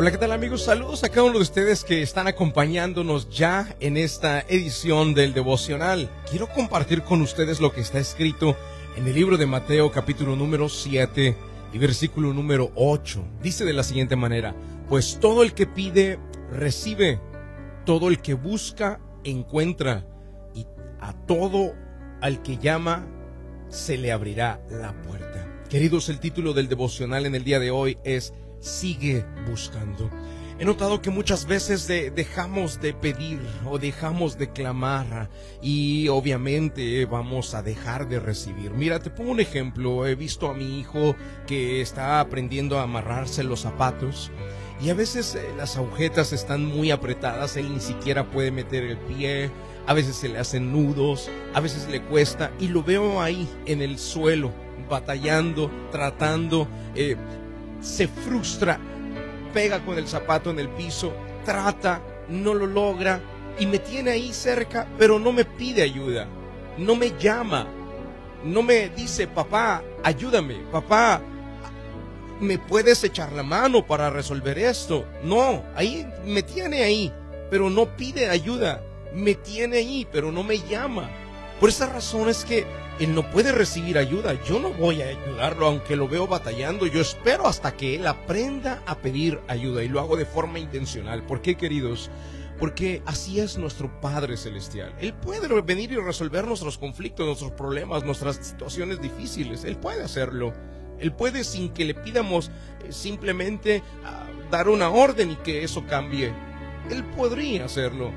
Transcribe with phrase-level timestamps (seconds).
[0.00, 0.62] Hola, ¿qué tal amigos?
[0.62, 6.08] Saludos a cada uno de ustedes que están acompañándonos ya en esta edición del devocional.
[6.30, 8.56] Quiero compartir con ustedes lo que está escrito
[8.96, 11.36] en el libro de Mateo capítulo número 7
[11.72, 13.24] y versículo número 8.
[13.42, 14.54] Dice de la siguiente manera,
[14.88, 16.20] pues todo el que pide,
[16.52, 17.20] recibe,
[17.84, 20.06] todo el que busca, encuentra,
[20.54, 20.64] y
[21.00, 21.74] a todo
[22.20, 23.04] al que llama,
[23.68, 25.64] se le abrirá la puerta.
[25.68, 30.10] Queridos, el título del devocional en el día de hoy es sigue buscando.
[30.60, 35.30] He notado que muchas veces dejamos de pedir o dejamos de clamar
[35.62, 38.72] y obviamente vamos a dejar de recibir.
[38.72, 40.04] Mira, te pongo un ejemplo.
[40.04, 41.14] He visto a mi hijo
[41.46, 44.32] que está aprendiendo a amarrarse los zapatos
[44.80, 48.96] y a veces eh, las agujetas están muy apretadas, él ni siquiera puede meter el
[48.96, 49.50] pie,
[49.86, 53.82] a veces se le hacen nudos, a veces le cuesta y lo veo ahí en
[53.82, 54.52] el suelo
[54.88, 57.16] batallando, tratando, eh,
[57.80, 58.78] se frustra,
[59.52, 61.12] pega con el zapato en el piso,
[61.44, 63.20] trata, no lo logra
[63.58, 66.26] y me tiene ahí cerca, pero no me pide ayuda,
[66.76, 67.66] no me llama,
[68.44, 71.20] no me dice, papá, ayúdame, papá,
[72.40, 75.06] ¿me puedes echar la mano para resolver esto?
[75.22, 77.12] No, ahí me tiene ahí,
[77.50, 81.08] pero no pide ayuda, me tiene ahí, pero no me llama.
[81.58, 82.64] Por esa razón es que
[83.00, 84.34] él no puede recibir ayuda.
[84.44, 86.86] Yo no voy a ayudarlo aunque lo veo batallando.
[86.86, 91.22] Yo espero hasta que él aprenda a pedir ayuda y lo hago de forma intencional.
[91.24, 92.10] ¿Por qué, queridos?
[92.58, 94.92] Porque así es nuestro Padre Celestial.
[94.98, 99.62] Él puede venir y resolver nuestros conflictos, nuestros problemas, nuestras situaciones difíciles.
[99.64, 100.52] Él puede hacerlo.
[100.98, 102.50] Él puede sin que le pidamos
[102.84, 106.32] eh, simplemente ah, dar una orden y que eso cambie.
[106.90, 108.10] Él podría hacerlo.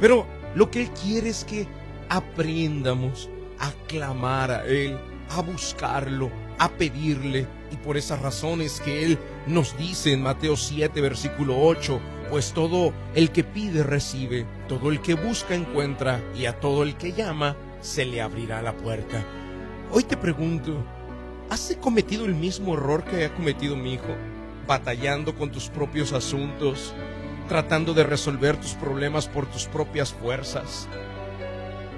[0.00, 1.68] Pero lo que Él quiere es que
[2.08, 3.30] aprendamos
[3.60, 7.46] a clamar a Él, a buscarlo, a pedirle.
[7.70, 12.92] Y por esas razones que Él nos dice en Mateo 7, versículo 8, pues todo
[13.14, 17.56] el que pide recibe, todo el que busca encuentra, y a todo el que llama
[17.80, 19.24] se le abrirá la puerta.
[19.92, 20.84] Hoy te pregunto,
[21.48, 24.16] ¿has cometido el mismo error que ha cometido mi hijo?
[24.66, 26.92] Batallando con tus propios asuntos,
[27.48, 30.88] tratando de resolver tus problemas por tus propias fuerzas,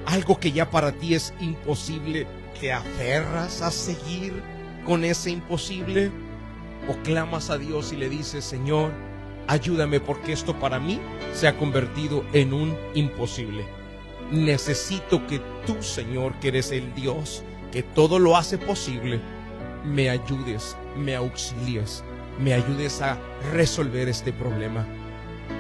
[0.06, 2.26] algo que ya para ti es imposible,
[2.60, 4.42] ¿te aferras a seguir
[4.84, 6.10] con ese imposible?
[6.88, 8.92] ¿O clamas a Dios y le dices, Señor,
[9.46, 11.00] ayúdame porque esto para mí
[11.32, 13.64] se ha convertido en un imposible?
[14.30, 19.20] Necesito que tú, Señor, que eres el Dios que todo lo hace posible,
[19.84, 22.04] me ayudes, me auxilies,
[22.38, 23.18] me ayudes a
[23.52, 24.86] resolver este problema.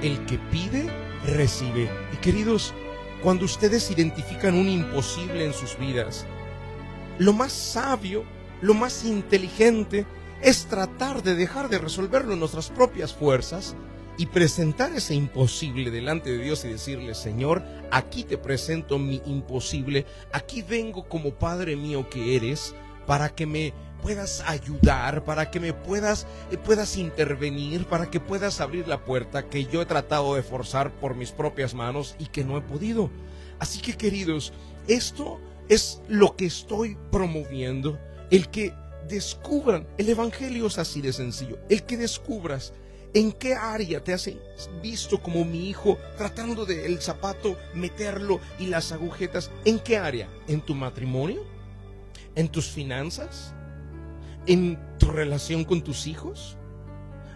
[0.02, 0.88] El que pide,
[1.24, 1.90] recibe.
[2.12, 2.74] Y queridos,
[3.22, 6.26] cuando ustedes identifican un imposible en sus vidas,
[7.18, 8.24] lo más sabio,
[8.60, 10.06] lo más inteligente
[10.42, 13.76] es tratar de dejar de resolverlo en nuestras propias fuerzas
[14.18, 20.04] y presentar ese imposible delante de Dios y decirle, Señor, aquí te presento mi imposible,
[20.32, 22.74] aquí vengo como Padre mío que eres,
[23.06, 23.72] para que me
[24.02, 29.48] puedas ayudar, para que me puedas, eh, puedas intervenir, para que puedas abrir la puerta
[29.48, 33.10] que yo he tratado de forzar por mis propias manos y que no he podido.
[33.58, 34.52] Así que queridos,
[34.88, 37.98] esto es lo que estoy promoviendo,
[38.30, 38.74] el que
[39.08, 42.72] descubran, el Evangelio es así de sencillo, el que descubras
[43.14, 44.28] en qué área te has
[44.82, 50.28] visto como mi hijo tratando de el zapato meterlo y las agujetas, en qué área,
[50.48, 51.44] en tu matrimonio,
[52.34, 53.54] en tus finanzas,
[54.46, 56.56] en tu relación con tus hijos,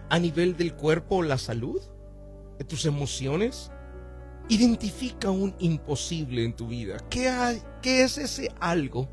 [0.09, 1.81] a nivel del cuerpo la salud,
[2.57, 3.71] de tus emociones.
[4.49, 6.97] Identifica un imposible en tu vida.
[7.09, 9.09] ¿Qué, ¿Qué es ese algo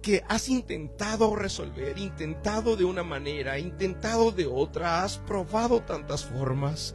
[0.00, 6.94] que has intentado resolver, intentado de una manera, intentado de otra, has probado tantas formas,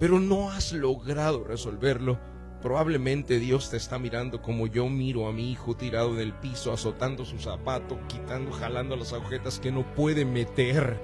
[0.00, 2.18] pero no has logrado resolverlo?
[2.62, 6.72] Probablemente Dios te está mirando como yo miro a mi hijo tirado en el piso,
[6.72, 11.00] azotando su zapato, quitando, jalando las agujetas que no puede meter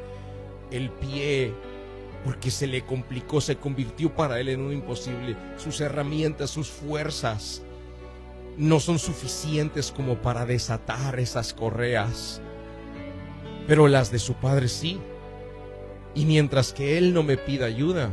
[0.71, 1.53] el pie
[2.25, 5.37] porque se le complicó, se convirtió para él en un imposible.
[5.57, 7.63] Sus herramientas, sus fuerzas
[8.57, 12.41] no son suficientes como para desatar esas correas,
[13.67, 15.01] pero las de su padre sí.
[16.15, 18.11] Y mientras que él no me pida ayuda,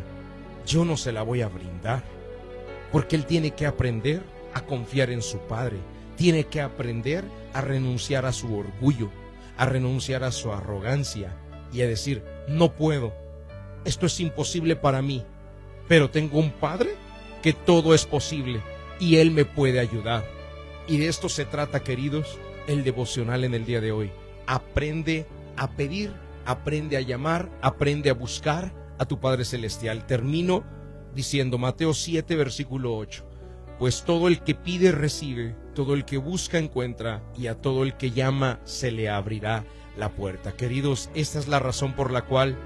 [0.65, 2.14] yo no se la voy a brindar.
[2.95, 5.79] Porque él tiene que aprender a confiar en su Padre.
[6.15, 9.11] Tiene que aprender a renunciar a su orgullo,
[9.57, 11.35] a renunciar a su arrogancia
[11.73, 13.13] y a decir, no puedo.
[13.83, 15.25] Esto es imposible para mí.
[15.89, 16.91] Pero tengo un Padre
[17.43, 18.61] que todo es posible
[18.97, 20.23] y Él me puede ayudar.
[20.87, 24.09] Y de esto se trata, queridos, el devocional en el día de hoy.
[24.47, 25.25] Aprende
[25.57, 26.13] a pedir,
[26.45, 30.07] aprende a llamar, aprende a buscar, a tu Padre Celestial.
[30.07, 30.63] Termino
[31.15, 33.25] diciendo Mateo 7, versículo 8.
[33.79, 37.97] Pues todo el que pide recibe, todo el que busca encuentra, y a todo el
[37.97, 39.65] que llama se le abrirá
[39.97, 40.53] la puerta.
[40.53, 42.57] Queridos, esta es la razón por la cual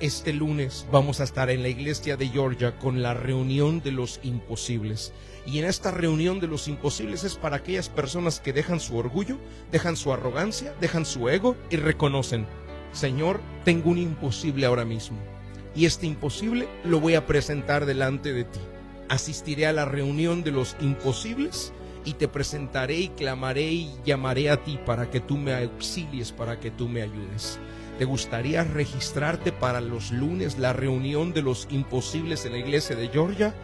[0.00, 4.20] este lunes vamos a estar en la iglesia de Georgia con la reunión de los
[4.22, 5.12] imposibles.
[5.46, 9.38] Y en esta reunión de los imposibles es para aquellas personas que dejan su orgullo,
[9.70, 12.46] dejan su arrogancia, dejan su ego y reconocen,
[12.92, 15.33] Señor, tengo un imposible ahora mismo.
[15.74, 18.60] Y este imposible lo voy a presentar delante de ti.
[19.08, 21.72] Asistiré a la reunión de los imposibles
[22.04, 26.60] y te presentaré y clamaré y llamaré a ti para que tú me auxilies, para
[26.60, 27.58] que tú me ayudes.
[27.98, 33.08] ¿Te gustaría registrarte para los lunes, la reunión de los imposibles en la iglesia de
[33.08, 33.54] Georgia?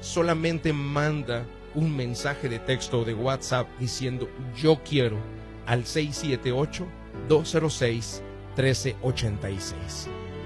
[0.00, 5.18] Solamente manda un mensaje de texto de WhatsApp diciendo yo quiero
[5.66, 5.84] al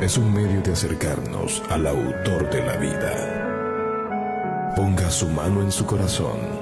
[0.00, 4.72] es un medio de acercarnos al autor de la vida.
[4.76, 6.60] Ponga su mano en su corazón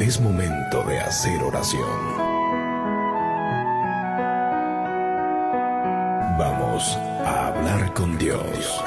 [0.00, 1.90] Es momento de hacer oración.
[6.38, 6.96] Vamos
[7.26, 8.80] a hablar con Dios.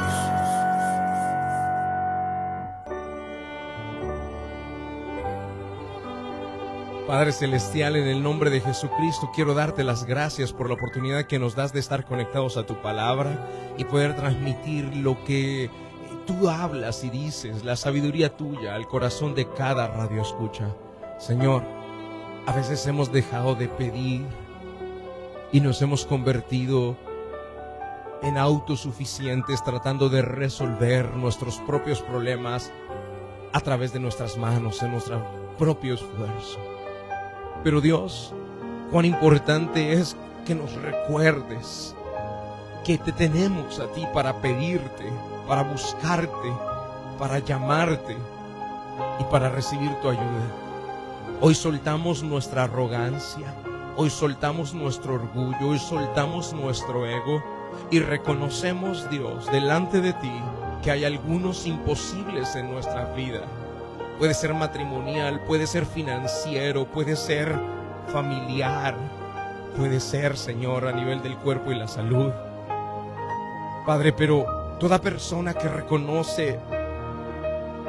[7.11, 11.39] Padre Celestial, en el nombre de Jesucristo, quiero darte las gracias por la oportunidad que
[11.39, 15.69] nos das de estar conectados a tu palabra y poder transmitir lo que
[16.25, 20.73] tú hablas y dices, la sabiduría tuya al corazón de cada radio escucha.
[21.19, 21.63] Señor,
[22.45, 24.25] a veces hemos dejado de pedir
[25.51, 26.95] y nos hemos convertido
[28.23, 32.71] en autosuficientes tratando de resolver nuestros propios problemas
[33.51, 35.21] a través de nuestras manos, en nuestro
[35.57, 36.70] propio esfuerzo.
[37.63, 38.33] Pero Dios,
[38.91, 40.15] cuán importante es
[40.45, 41.95] que nos recuerdes
[42.83, 45.05] que te tenemos a ti para pedirte,
[45.47, 46.51] para buscarte,
[47.19, 48.17] para llamarte
[49.19, 50.47] y para recibir tu ayuda.
[51.39, 53.53] Hoy soltamos nuestra arrogancia,
[53.95, 57.43] hoy soltamos nuestro orgullo, hoy soltamos nuestro ego
[57.91, 60.33] y reconocemos, Dios, delante de ti
[60.81, 63.41] que hay algunos imposibles en nuestra vida.
[64.21, 67.59] Puede ser matrimonial, puede ser financiero, puede ser
[68.13, 68.95] familiar,
[69.75, 72.31] puede ser, Señor, a nivel del cuerpo y la salud.
[73.83, 76.59] Padre, pero toda persona que reconoce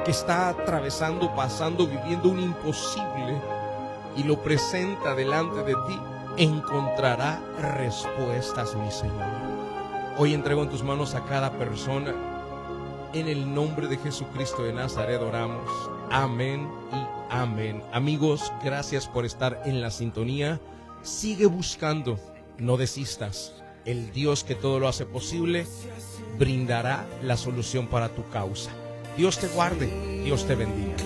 [0.06, 3.38] que está atravesando, pasando, viviendo un imposible
[4.16, 6.00] y lo presenta delante de ti,
[6.38, 7.42] encontrará
[7.76, 9.28] respuestas, mi Señor.
[10.16, 12.14] Hoy entrego en tus manos a cada persona.
[13.12, 16.00] En el nombre de Jesucristo de Nazaret oramos.
[16.12, 17.82] Amén y amén.
[17.90, 20.60] Amigos, gracias por estar en la sintonía.
[21.00, 22.18] Sigue buscando,
[22.58, 23.54] no desistas.
[23.86, 25.66] El Dios que todo lo hace posible
[26.38, 28.70] brindará la solución para tu causa.
[29.16, 30.96] Dios te guarde, Dios te bendiga.